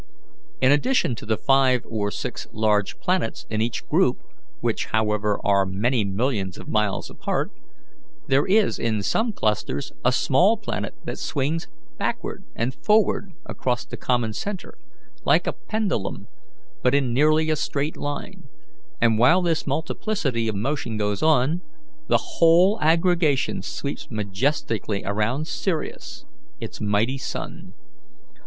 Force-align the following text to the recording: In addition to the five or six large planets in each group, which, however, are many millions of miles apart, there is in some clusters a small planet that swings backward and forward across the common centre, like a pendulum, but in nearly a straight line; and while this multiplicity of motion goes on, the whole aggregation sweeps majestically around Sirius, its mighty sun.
In 0.61 0.71
addition 0.71 1.13
to 1.17 1.27
the 1.27 1.37
five 1.37 1.83
or 1.85 2.09
six 2.09 2.47
large 2.51 2.97
planets 2.97 3.45
in 3.51 3.61
each 3.61 3.87
group, 3.87 4.17
which, 4.59 4.85
however, 4.87 5.39
are 5.43 5.63
many 5.63 6.03
millions 6.03 6.57
of 6.57 6.67
miles 6.67 7.11
apart, 7.11 7.51
there 8.27 8.47
is 8.47 8.79
in 8.79 9.03
some 9.03 9.31
clusters 9.31 9.91
a 10.03 10.11
small 10.11 10.57
planet 10.57 10.95
that 11.03 11.19
swings 11.19 11.67
backward 11.99 12.43
and 12.55 12.73
forward 12.73 13.33
across 13.45 13.85
the 13.85 13.95
common 13.95 14.33
centre, 14.33 14.75
like 15.23 15.45
a 15.45 15.53
pendulum, 15.53 16.27
but 16.81 16.95
in 16.95 17.13
nearly 17.13 17.51
a 17.51 17.55
straight 17.55 17.95
line; 17.95 18.49
and 18.99 19.19
while 19.19 19.43
this 19.43 19.67
multiplicity 19.67 20.47
of 20.47 20.55
motion 20.55 20.97
goes 20.97 21.21
on, 21.21 21.61
the 22.07 22.17
whole 22.17 22.79
aggregation 22.81 23.61
sweeps 23.61 24.09
majestically 24.09 25.03
around 25.05 25.45
Sirius, 25.47 26.25
its 26.59 26.81
mighty 26.81 27.19
sun. 27.19 27.75